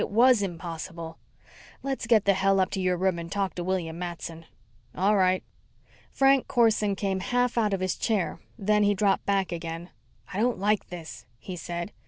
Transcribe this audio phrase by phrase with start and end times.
[0.01, 1.19] It was impossible.
[1.83, 4.47] Let's get the hell up to your room and talk to William Matson."
[4.95, 5.43] "All right."
[6.09, 9.91] Frank Corson came half out of his chair, then he dropped back again.
[10.33, 11.91] "I don't like this," he said.